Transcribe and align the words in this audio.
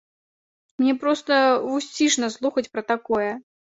І 0.77 0.83
мне 0.83 0.95
проста 1.03 1.37
вусцішна 1.69 2.31
слухаць 2.37 2.69
пра 2.77 2.81
такое! 2.91 3.29